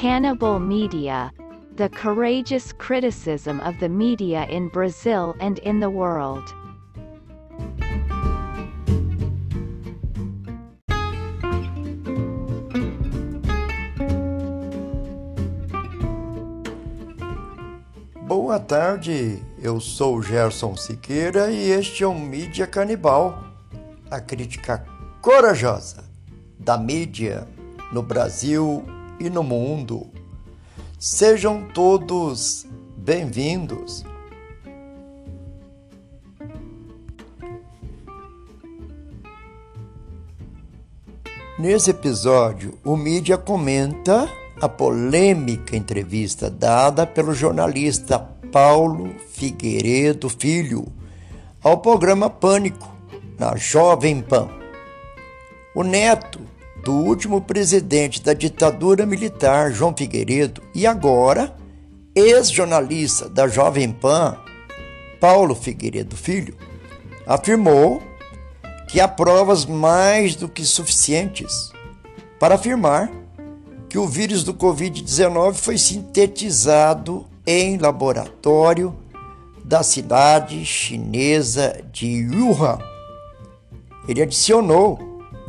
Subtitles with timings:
[0.00, 1.32] Cannibal Media
[1.74, 6.54] The Courageous Criticism of the Media in Brazil and in the World.
[18.22, 23.42] Boa tarde, eu sou Gerson Siqueira e este é o Mídia Canibal,
[24.08, 24.86] a crítica
[25.20, 26.04] corajosa
[26.56, 27.48] da mídia
[27.92, 28.84] no Brasil
[29.20, 30.06] e no mundo.
[30.98, 34.04] Sejam todos bem-vindos.
[41.58, 44.28] Nesse episódio, o mídia comenta
[44.60, 48.18] a polêmica entrevista dada pelo jornalista
[48.52, 50.86] Paulo Figueiredo Filho
[51.62, 52.88] ao programa Pânico,
[53.38, 54.48] na Jovem Pan.
[55.74, 56.40] O neto
[56.88, 61.54] do último presidente da ditadura militar, João Figueiredo, e agora
[62.14, 64.38] ex-jornalista da Jovem Pan,
[65.20, 66.56] Paulo Figueiredo Filho,
[67.26, 68.02] afirmou
[68.88, 71.70] que há provas mais do que suficientes
[72.40, 73.12] para afirmar
[73.86, 78.96] que o vírus do Covid-19 foi sintetizado em laboratório
[79.62, 82.78] da cidade chinesa de Wuhan.
[84.08, 84.98] Ele adicionou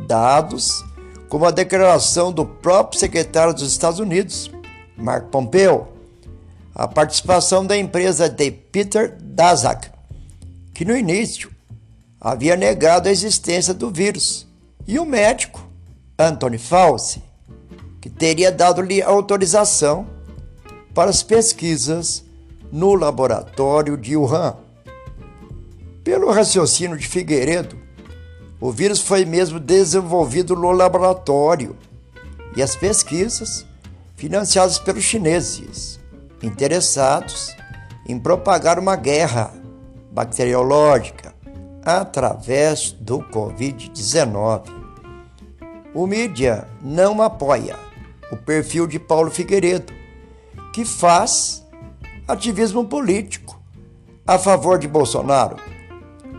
[0.06, 0.84] dados
[1.30, 4.50] como a declaração do próprio secretário dos Estados Unidos,
[4.96, 5.86] Mark Pompeo,
[6.74, 9.90] a participação da empresa de Peter Daszak,
[10.74, 11.48] que no início
[12.20, 14.44] havia negado a existência do vírus,
[14.88, 15.64] e o médico
[16.18, 17.22] Anthony Fauci,
[18.00, 20.08] que teria dado-lhe autorização
[20.92, 22.24] para as pesquisas
[22.72, 24.56] no laboratório de Wuhan.
[26.02, 27.78] Pelo raciocínio de Figueiredo,
[28.60, 31.74] o vírus foi mesmo desenvolvido no laboratório
[32.54, 33.66] e as pesquisas
[34.16, 35.98] financiadas pelos chineses,
[36.42, 37.56] interessados
[38.06, 39.50] em propagar uma guerra
[40.12, 41.34] bacteriológica
[41.82, 44.64] através do Covid-19.
[45.94, 47.76] O mídia não apoia
[48.30, 49.92] o perfil de Paulo Figueiredo,
[50.74, 51.66] que faz
[52.28, 53.58] ativismo político
[54.26, 55.56] a favor de Bolsonaro,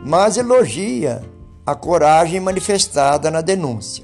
[0.06, 1.22] mas elogia
[1.66, 4.04] a coragem manifestada na denúncia.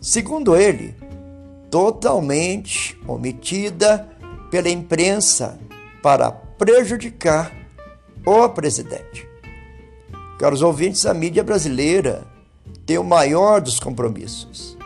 [0.00, 0.94] Segundo ele,
[1.70, 4.08] totalmente omitida
[4.50, 5.58] pela imprensa
[6.02, 7.52] para prejudicar
[8.26, 9.26] o presidente.
[10.38, 12.24] Caros ouvintes, a mídia brasileira
[12.84, 14.76] tem o maior dos compromissos: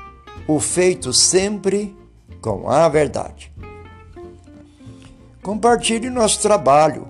[0.46, 1.96] o feito sempre
[2.40, 3.52] com a verdade.
[5.42, 7.08] Compartilhe nosso trabalho,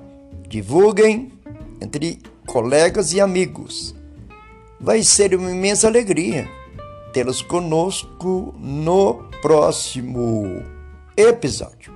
[0.49, 1.33] divulguem
[1.81, 3.95] entre colegas e amigos.
[4.81, 6.49] Vai ser uma imensa alegria
[7.13, 10.63] tê-los conosco no próximo
[11.17, 11.96] episódio.